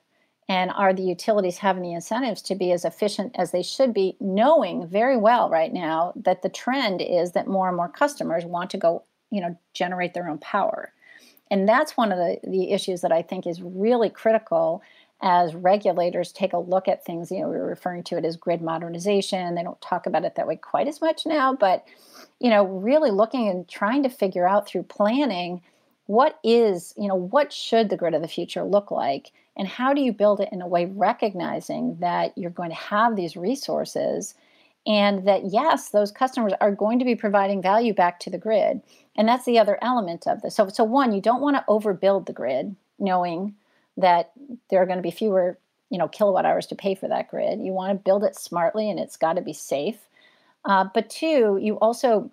[0.49, 4.15] and are the utilities having the incentives to be as efficient as they should be,
[4.19, 8.69] knowing very well right now that the trend is that more and more customers want
[8.69, 10.93] to go, you know, generate their own power,
[11.51, 14.81] and that's one of the the issues that I think is really critical
[15.21, 18.37] as regulators take a look at things, you know, we are referring to it as
[18.37, 19.55] grid modernization.
[19.55, 21.85] They don't talk about it that way quite as much now, but,
[22.39, 25.61] you know, really looking and trying to figure out through planning
[26.05, 29.31] what is, you know, what should the grid of the future look like?
[29.57, 33.15] And how do you build it in a way recognizing that you're going to have
[33.15, 34.35] these resources
[34.85, 38.81] and that, yes, those customers are going to be providing value back to the grid.
[39.15, 40.55] And that's the other element of this.
[40.55, 43.55] So, so one, you don't want to overbuild the grid, knowing
[43.97, 44.31] that
[44.69, 45.57] there are going to be fewer
[45.89, 47.59] you know kilowatt hours to pay for that grid.
[47.59, 49.97] You want to build it smartly and it's got to be safe.
[50.65, 52.31] Uh, but two you also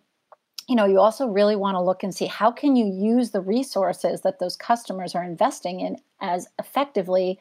[0.69, 3.41] you know you also really want to look and see how can you use the
[3.41, 7.39] resources that those customers are investing in as effectively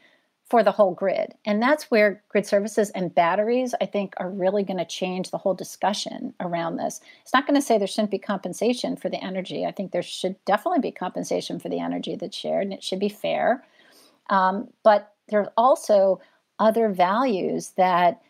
[0.50, 1.34] for the whole grid.
[1.46, 5.38] And that's where grid services and batteries i think are really going to change the
[5.38, 7.02] whole discussion around this.
[7.24, 9.66] It's not going to say there shouldn't be compensation for the energy.
[9.66, 13.00] I think there should definitely be compensation for the energy that's shared and it should
[13.00, 13.64] be fair
[14.30, 16.20] um, but there's also
[16.60, 18.22] other values that,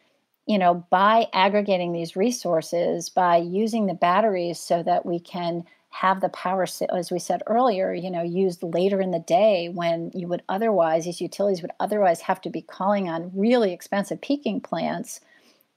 [0.45, 6.21] you know, by aggregating these resources, by using the batteries so that we can have
[6.21, 10.27] the power, as we said earlier, you know, used later in the day when you
[10.27, 15.21] would otherwise, these utilities would otherwise have to be calling on really expensive peaking plants.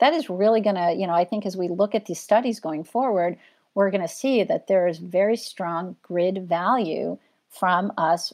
[0.01, 2.61] That is really going to, you know, I think as we look at these studies
[2.61, 3.37] going forward,
[3.75, 7.19] we're going to see that there is very strong grid value
[7.51, 8.33] from us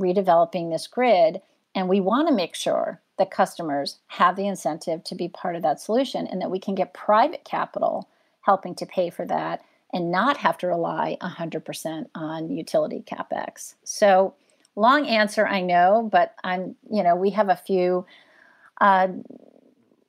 [0.00, 1.40] redeveloping this grid.
[1.74, 5.62] And we want to make sure that customers have the incentive to be part of
[5.62, 8.08] that solution and that we can get private capital
[8.42, 13.74] helping to pay for that and not have to rely 100% on utility capex.
[13.84, 14.34] So,
[14.76, 18.06] long answer, I know, but I'm, you know, we have a few
[18.80, 19.08] uh,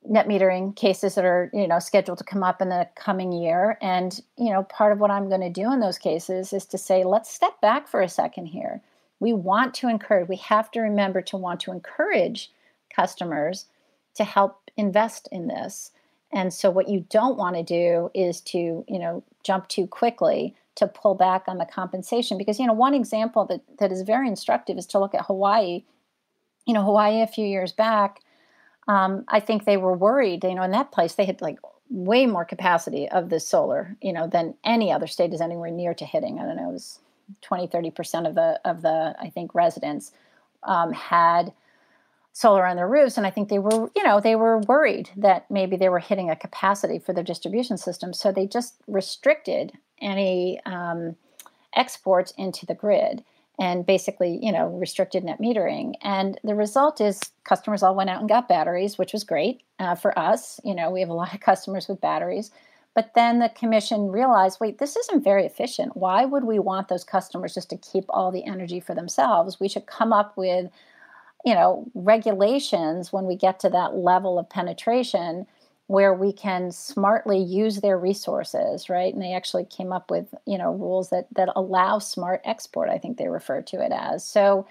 [0.04, 3.78] net metering cases that are, you know, scheduled to come up in the coming year.
[3.80, 6.78] And, you know, part of what I'm going to do in those cases is to
[6.78, 8.80] say, let's step back for a second here
[9.20, 12.50] we want to encourage, we have to remember to want to encourage
[12.94, 13.66] customers
[14.14, 15.92] to help invest in this.
[16.32, 20.54] And so what you don't want to do is to, you know, jump too quickly
[20.76, 24.28] to pull back on the compensation because you know one example that that is very
[24.28, 25.84] instructive is to look at Hawaii.
[26.66, 28.20] You know, Hawaii a few years back,
[28.86, 30.44] um, I think they were worried.
[30.44, 31.58] You know, in that place they had like
[31.90, 35.92] way more capacity of the solar, you know, than any other state is anywhere near
[35.94, 36.38] to hitting.
[36.38, 37.00] I don't know, it was
[37.42, 40.12] 20 30% of the of the i think residents
[40.62, 41.52] um, had
[42.32, 45.50] solar on their roofs and i think they were you know they were worried that
[45.50, 50.60] maybe they were hitting a capacity for their distribution system so they just restricted any
[50.64, 51.16] um,
[51.74, 53.24] exports into the grid
[53.58, 55.94] and basically you know restricted net metering.
[56.02, 59.94] And the result is customers all went out and got batteries which was great uh,
[59.94, 60.58] for us.
[60.64, 62.50] You know we have a lot of customers with batteries
[62.94, 65.96] but then the commission realized wait, this isn't very efficient.
[65.96, 69.60] Why would we want those customers just to keep all the energy for themselves?
[69.60, 70.70] We should come up with
[71.44, 75.46] you know regulations when we get to that level of penetration
[75.86, 80.58] where we can smartly use their resources right and they actually came up with you
[80.58, 84.66] know rules that that allow smart export i think they refer to it as so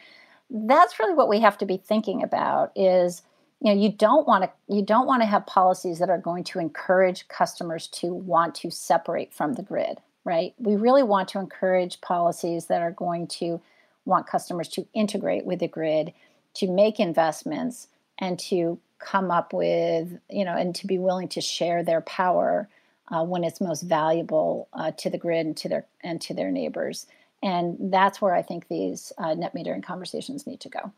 [0.50, 3.22] that's really what we have to be thinking about is
[3.62, 6.44] you know you don't want to you don't want to have policies that are going
[6.44, 10.54] to encourage customers to want to separate from the grid right?
[10.60, 13.62] We really want to encourage policies that are going to
[14.06, 16.14] want customers to integrate with the grid
[16.56, 21.42] to make investments and to come up with you know and to be willing to
[21.42, 22.68] share their power
[23.12, 26.52] uh, when it's most valuable uh, to the grid and to their and to their
[26.52, 27.08] neighbors.
[27.42, 30.92] And that's where i think these uh, net metering conversations need to go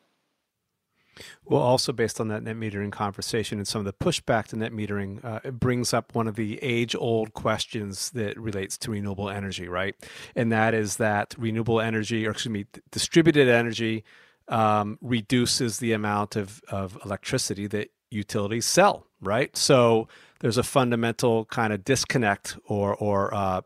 [1.46, 4.72] well, also based on that net metering conversation and some of the pushback to net
[4.72, 9.30] metering, uh, it brings up one of the age old questions that relates to renewable
[9.30, 9.96] energy, right?
[10.36, 14.04] And that is that renewable energy, or excuse me, distributed energy
[14.48, 19.56] um, reduces the amount of, of electricity that utilities sell, right?
[19.56, 20.08] So
[20.40, 23.62] there's a fundamental kind of disconnect or, or uh,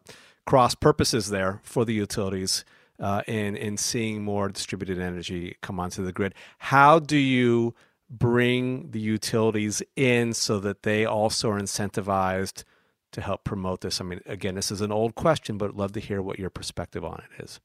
[0.46, 2.64] cross purposes there for the utilities
[3.00, 6.34] uh, in in seeing more distributed energy come onto the grid.
[6.60, 7.76] How do you
[8.10, 12.64] bring the utilities in so that they also are incentivized
[13.12, 14.00] to help promote this?
[14.00, 16.50] I mean, again, this is an old question, but I'd love to hear what your
[16.50, 17.60] perspective on it is.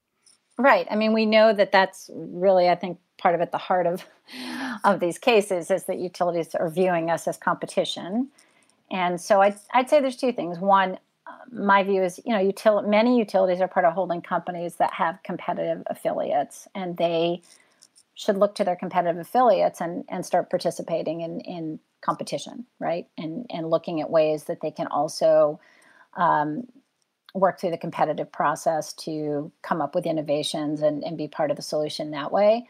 [0.58, 0.86] Right.
[0.90, 4.04] I mean, we know that that's really, I think, part of at the heart of
[4.84, 8.28] of these cases is that utilities are viewing us as competition.
[8.90, 10.58] And so I'd, I'd say there's two things.
[10.58, 10.98] One,
[11.50, 15.18] my view is, you know, util- many utilities are part of holding companies that have
[15.22, 17.42] competitive affiliates, and they
[18.14, 23.06] should look to their competitive affiliates and, and start participating in, in competition, right?
[23.16, 25.60] And, and looking at ways that they can also
[26.14, 26.64] um,
[27.34, 31.56] work through the competitive process to come up with innovations and, and be part of
[31.56, 32.66] the solution that way.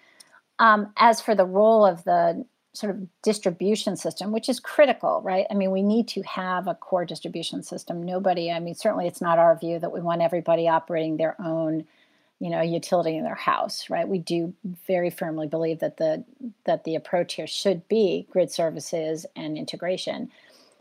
[0.59, 5.47] Um, as for the role of the sort of distribution system, which is critical, right?
[5.51, 8.03] I mean, we need to have a core distribution system.
[8.03, 11.85] Nobody, I mean, certainly it's not our view that we want everybody operating their own
[12.41, 14.53] you know utility in their house right we do
[14.87, 16.25] very firmly believe that the
[16.65, 20.29] that the approach here should be grid services and integration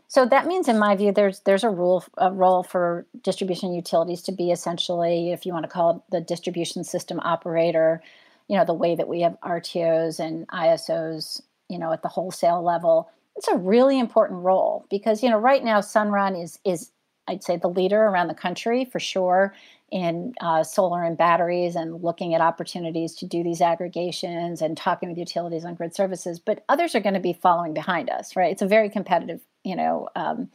[0.08, 4.22] so that means in my view there's there's a rule a role for distribution utilities
[4.22, 8.02] to be essentially if you want to call it the distribution system operator
[8.48, 12.62] you know the way that we have rtos and isos you know at the wholesale
[12.62, 16.90] level it's a really important role because you know right now sunrun is is
[17.28, 19.54] i'd say the leader around the country for sure
[19.92, 25.08] in uh, solar and batteries and looking at opportunities to do these aggregations and talking
[25.08, 28.52] with utilities on grid services but others are going to be following behind us right?
[28.52, 30.48] It's a very competitive you know um,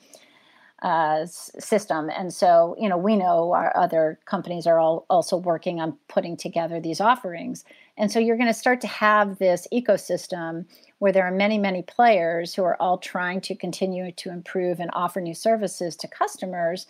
[0.82, 2.10] uh, system.
[2.10, 6.38] And so you know we know our other companies are all also working on putting
[6.38, 7.64] together these offerings.
[7.98, 10.66] And so you're going to start to have this ecosystem
[11.00, 14.90] where there are many many players who are all trying to continue to improve and
[14.94, 16.88] offer new services to customers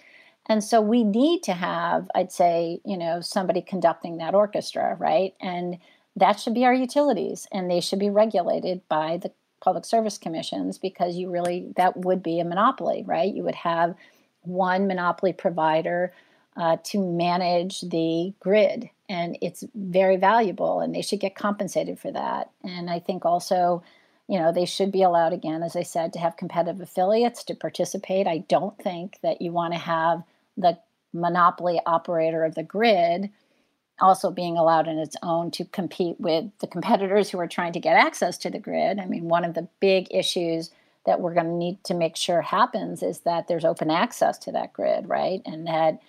[0.47, 5.34] and so we need to have, I'd say, you know, somebody conducting that orchestra, right?
[5.41, 5.80] And
[6.16, 9.32] that should be our utilities, and they should be regulated by the
[9.62, 13.34] public service commissions because you really, that would be a monopoly, right?
[13.34, 13.95] You would have
[14.41, 16.14] one monopoly provider
[16.56, 22.12] uh, to manage the grid, and it's very valuable, and they should get compensated for
[22.12, 22.49] that.
[22.64, 23.84] And I think also,
[24.28, 27.56] you know, they should be allowed, again, as I said, to have competitive affiliates to
[27.56, 28.28] participate.
[28.28, 30.24] I don't think that you want to have
[30.58, 30.80] the
[31.14, 33.30] monopoly operator of the grid
[33.99, 37.80] also being allowed in its own to compete with the competitors who are trying to
[37.80, 38.99] get access to the grid.
[38.99, 40.72] I mean, one of the big issues
[41.06, 44.51] that we're going to need to make sure happens is that there's open access to
[44.51, 45.41] that grid, right?
[45.45, 45.99] And that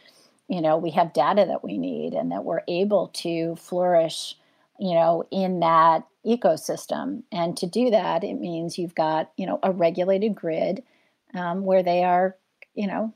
[0.49, 4.37] you know we have data that we need and that we're able to flourish
[4.79, 9.59] you know in that ecosystem and to do that it means you've got you know
[9.63, 10.83] a regulated grid
[11.35, 12.37] um, where they are
[12.75, 13.13] you know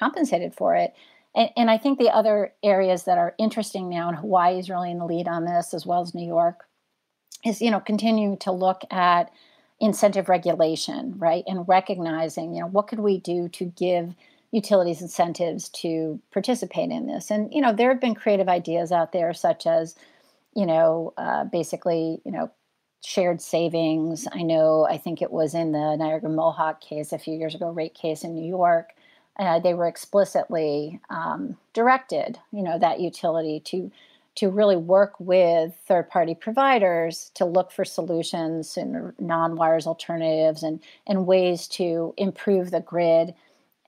[0.00, 0.94] compensated for it.
[1.34, 4.90] And, and I think the other areas that are interesting now, and Hawaii is really
[4.90, 6.64] in the lead on this, as well as New York,
[7.44, 9.30] is you know continuing to look at
[9.78, 14.14] incentive regulation, right, and recognizing you know what could we do to give
[14.52, 17.30] utilities incentives to participate in this.
[17.30, 19.96] And you know there have been creative ideas out there, such as
[20.54, 22.50] you know uh, basically you know
[23.02, 24.28] shared savings.
[24.32, 27.70] I know I think it was in the Niagara Mohawk case a few years ago,
[27.70, 28.94] rate case in New York
[29.40, 33.90] uh, they were explicitly um, directed, you know, that utility to
[34.36, 40.62] to really work with third party providers to look for solutions and non wires alternatives
[40.62, 43.34] and and ways to improve the grid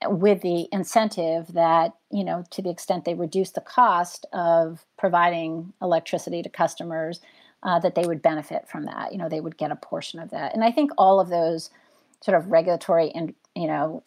[0.07, 5.73] with the incentive that you know to the extent they reduce the cost of providing
[5.81, 7.21] electricity to customers
[7.63, 10.29] uh, that they would benefit from that you know they would get a portion of
[10.31, 11.69] that and i think all of those
[12.21, 14.03] sort of regulatory and you know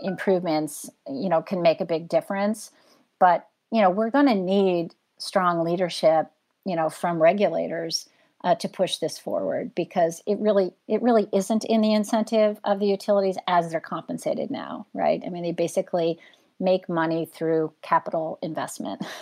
[0.00, 2.70] improvements, you know, can make a big difference.
[3.18, 6.26] But you know, we're going to need strong leadership,
[6.64, 8.08] you know, from regulators
[8.44, 12.78] uh, to push this forward because it really it really isn't in the incentive of
[12.78, 15.22] the utilities as they're compensated now, right?
[15.26, 16.18] I mean, they basically
[16.60, 19.04] make money through capital investment.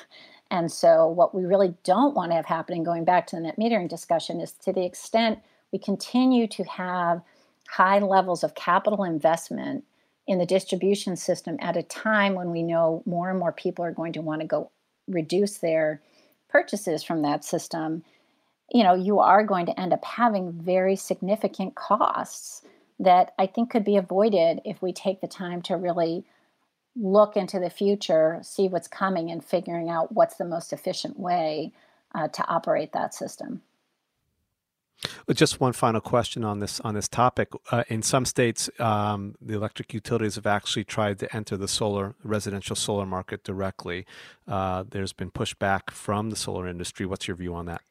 [0.49, 3.59] And so, what we really don't want to have happening, going back to the net
[3.59, 5.41] metering discussion, is to the extent
[5.73, 7.21] we continue to have
[7.69, 9.83] high levels of capital investment
[10.27, 13.91] in the distribution system at a time when we know more and more people are
[13.91, 14.71] going to want to go
[15.09, 16.01] reduce their
[16.49, 18.05] purchases from that system
[18.73, 22.63] you know you are going to end up having very significant costs
[22.99, 26.25] that i think could be avoided if we take the time to really
[26.97, 31.73] look into the future see what's coming and figuring out what's the most efficient way
[32.15, 33.61] uh, to operate that system
[35.35, 37.51] just one final question on this on this topic.
[37.71, 42.15] Uh, in some states, um, the electric utilities have actually tried to enter the solar
[42.23, 44.07] residential solar market directly.
[44.49, 47.07] Uh, there's been pushback from the solar industry.
[47.07, 47.83] What's your view on that?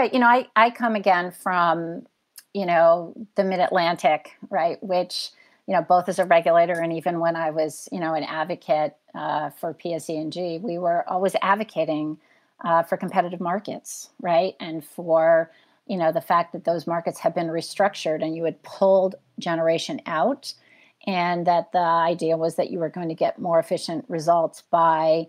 [0.00, 0.14] Right.
[0.14, 2.06] You know, I, I come again from
[2.54, 5.28] you know, the Mid Atlantic, right, which
[5.66, 8.96] you know, both as a regulator and even when I was, you know, an advocate
[9.14, 12.16] uh, for PSE&G, we were always advocating
[12.64, 15.50] uh, for competitive markets, right, and for
[15.86, 20.00] you know the fact that those markets have been restructured and you had pulled generation
[20.06, 20.54] out,
[21.06, 25.26] and that the idea was that you were going to get more efficient results by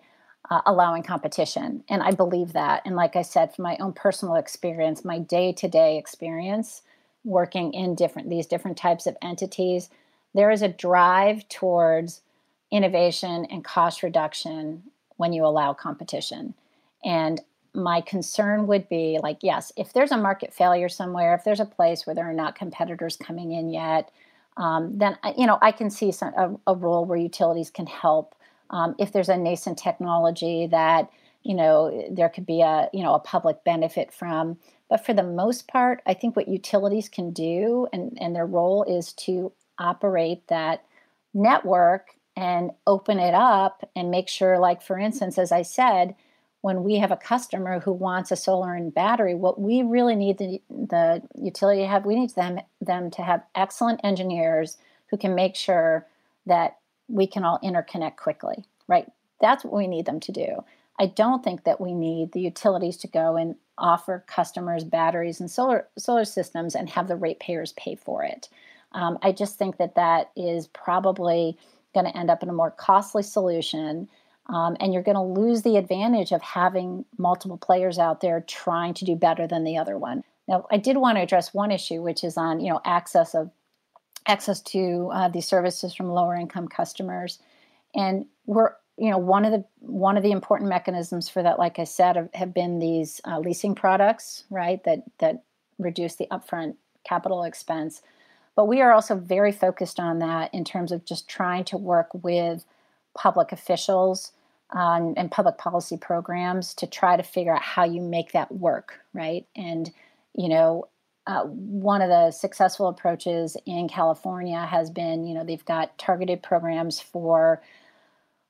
[0.49, 1.83] uh, allowing competition.
[1.89, 2.81] And I believe that.
[2.85, 6.81] And like I said, from my own personal experience, my day to day experience
[7.23, 9.89] working in different these different types of entities
[10.33, 12.21] there is a drive towards
[12.71, 14.83] innovation and cost reduction
[15.17, 16.53] when you allow competition.
[17.03, 17.41] And
[17.73, 21.65] my concern would be like, yes, if there's a market failure somewhere, if there's a
[21.65, 24.11] place where there are not competitors coming in yet,
[24.57, 28.35] um, then you know I can see some, a, a, role where utilities can help.
[28.71, 31.09] Um, if there's a nascent technology that
[31.43, 34.57] you know there could be a you know a public benefit from,
[34.89, 38.83] but for the most part, I think what utilities can do and and their role
[38.83, 40.83] is to operate that
[41.33, 46.15] network and open it up and make sure like for instance as i said
[46.61, 50.37] when we have a customer who wants a solar and battery what we really need
[50.37, 54.77] the, the utility to have we need them them to have excellent engineers
[55.09, 56.07] who can make sure
[56.45, 56.77] that
[57.11, 60.63] we can all interconnect quickly right that's what we need them to do
[60.99, 65.49] i don't think that we need the utilities to go and offer customers batteries and
[65.49, 68.49] solar solar systems and have the ratepayers pay for it
[68.93, 71.57] um, I just think that that is probably
[71.93, 74.09] going to end up in a more costly solution.
[74.47, 78.93] Um, and you're going to lose the advantage of having multiple players out there trying
[78.95, 80.23] to do better than the other one.
[80.47, 83.51] Now, I did want to address one issue, which is on you know access of
[84.27, 87.39] access to uh, these services from lower income customers,
[87.95, 91.79] and we're you know one of the one of the important mechanisms for that, like
[91.79, 94.83] I said, have, have been these uh, leasing products, right?
[94.83, 95.43] That that
[95.79, 98.01] reduce the upfront capital expense.
[98.55, 102.09] But we are also very focused on that in terms of just trying to work
[102.13, 102.65] with
[103.13, 104.33] public officials
[104.71, 108.99] um, and public policy programs to try to figure out how you make that work,
[109.13, 109.45] right?
[109.55, 109.91] And,
[110.35, 110.87] you know,
[111.27, 116.41] uh, one of the successful approaches in California has been, you know, they've got targeted
[116.41, 117.61] programs for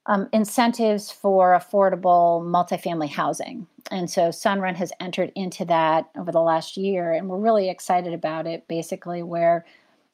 [0.05, 3.67] um, incentives for affordable multifamily housing.
[3.91, 8.13] And so Sunrun has entered into that over the last year, and we're really excited
[8.13, 9.65] about it, basically, where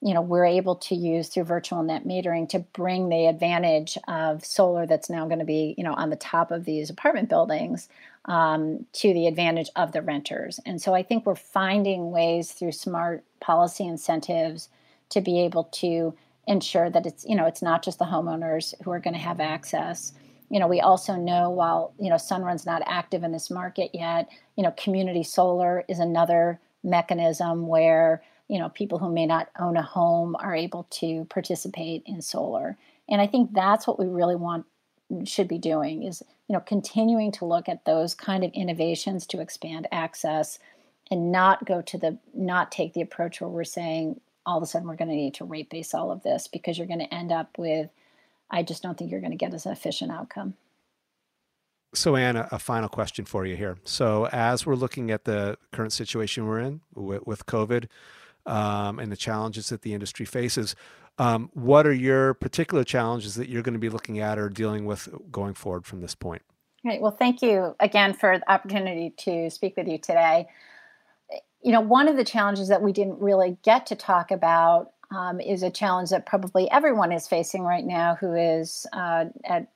[0.02, 4.46] you know we're able to use through virtual net metering to bring the advantage of
[4.46, 7.90] solar that's now going to be you know on the top of these apartment buildings
[8.26, 10.60] um, to the advantage of the renters.
[10.66, 14.70] And so i think we're finding ways through smart policy incentives
[15.10, 16.14] to be able to
[16.48, 19.40] ensure that it's you know it's not just the homeowners who are going to have
[19.40, 20.14] access.
[20.50, 24.30] You know we also know while you know sunrun's not active in this market yet
[24.56, 29.78] you know community solar is another mechanism where you know people who may not own
[29.78, 32.78] a home are able to participate in solar
[33.10, 34.66] and i think that's what we really want
[35.12, 39.26] mm, should be doing is you know continuing to look at those kind of innovations
[39.26, 40.60] to expand access
[41.10, 44.66] and not go to the not take the approach where we're saying all of a
[44.66, 47.14] sudden we're going to need to rate base all of this because you're going to
[47.14, 47.90] end up with
[48.50, 50.54] i just don't think you're going to get as efficient outcome
[51.94, 53.78] so, Anne, a final question for you here.
[53.84, 57.88] So, as we're looking at the current situation we're in with, with COVID,
[58.48, 60.76] um, and the challenges that the industry faces.
[61.20, 64.86] Um, what are your particular challenges that you're going to be looking at or dealing
[64.86, 66.42] with going forward from this point?
[66.86, 67.02] Right.
[67.02, 70.48] Well, thank you again for the opportunity to speak with you today.
[71.62, 75.40] You know, one of the challenges that we didn't really get to talk about um,
[75.40, 79.70] is a challenge that probably everyone is facing right now who is uh, at,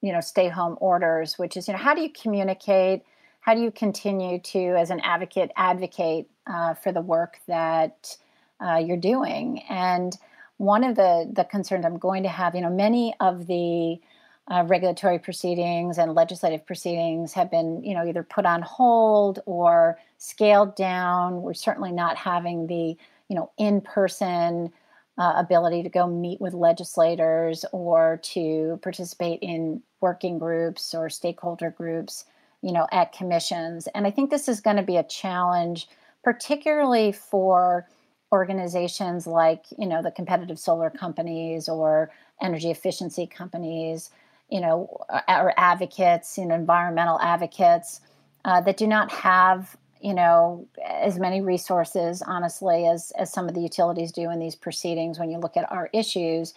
[0.00, 3.02] you know, stay home orders, which is, you know, how do you communicate?
[3.40, 8.16] How do you continue to, as an advocate, advocate uh, for the work that
[8.60, 9.62] uh, you're doing.
[9.68, 10.16] And
[10.58, 14.00] one of the the concerns I'm going to have, you know, many of the
[14.48, 19.98] uh, regulatory proceedings and legislative proceedings have been, you know, either put on hold or
[20.18, 21.42] scaled down.
[21.42, 22.96] We're certainly not having the,
[23.28, 24.72] you know, in person.
[25.18, 31.70] Uh, ability to go meet with legislators or to participate in working groups or stakeholder
[31.70, 32.26] groups,
[32.60, 33.86] you know, at commissions.
[33.94, 35.88] And I think this is going to be a challenge
[36.26, 37.86] particularly for
[38.32, 42.10] organizations like you know the competitive solar companies or
[42.42, 44.10] energy efficiency companies
[44.50, 44.88] you know
[45.28, 48.00] or advocates you know environmental advocates
[48.44, 53.54] uh, that do not have you know as many resources honestly as as some of
[53.54, 56.54] the utilities do in these proceedings when you look at our issues.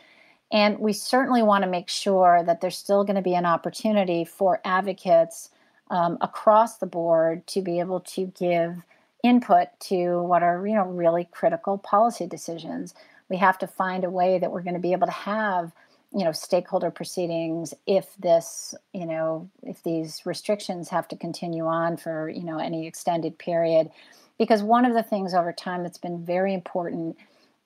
[0.51, 4.26] And we certainly want to make sure that there's still going to be an opportunity
[4.26, 5.51] for advocates
[5.91, 8.84] um, across the board to be able to give
[9.24, 12.93] input to what are you know really critical policy decisions.
[13.30, 15.72] We have to find a way that we're going to be able to have
[16.13, 21.97] you know stakeholder proceedings if this you know if these restrictions have to continue on
[21.97, 23.89] for you know any extended period
[24.38, 27.15] because one of the things over time that's been very important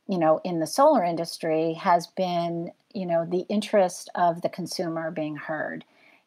[0.07, 5.09] you know in the solar industry has been you know the interest of the consumer
[5.09, 5.85] being heard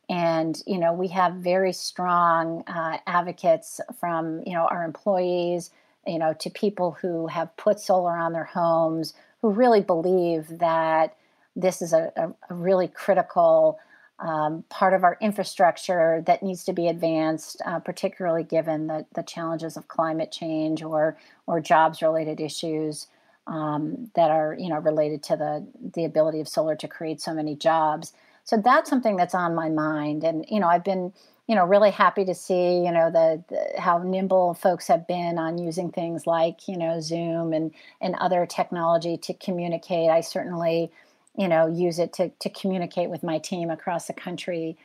[0.09, 5.71] and you know we have very strong uh, advocates from you know our employees
[6.07, 11.17] you know to people who have put solar on their homes who really believe that
[11.55, 13.79] this is a, a, really critical
[14.19, 19.23] um, part of our infrastructure that needs to be advanced, uh, particularly given the, the
[19.23, 23.09] challenges of climate change or or jobs related issues
[23.47, 27.35] um, that are you know related to the the ability of solar to create so
[27.35, 28.13] many jobs.
[28.47, 31.13] So that's something that's on my mind, and you know I've been
[31.49, 35.39] you know really happy to see you know the, the, how nimble folks have been
[35.39, 40.11] on using things like you know Zoom and and other technology to communicate.
[40.11, 40.91] I certainly
[41.37, 44.77] you know use it to to communicate with my team across the country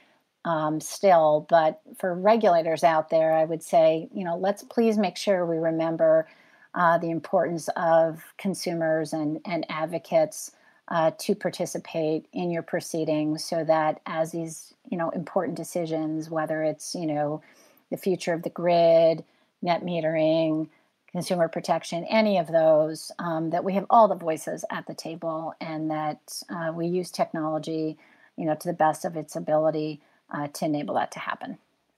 [0.46, 5.18] um, still but for regulators out there i would say you know let's please make
[5.18, 6.28] sure we remember
[6.74, 10.52] uh, the importance of consumers and and advocates
[10.92, 16.62] uh, to participate in your proceedings so that as these you know important decisions whether
[16.64, 17.42] it's you know
[17.90, 19.24] the future of the grid
[19.62, 20.68] net metering
[21.12, 25.54] consumer protection, any of those, um, that we have all the voices at the table
[25.60, 27.98] and that uh, we use technology,
[28.38, 30.00] you know, to the best of its ability
[30.34, 31.58] uh, to enable that to happen.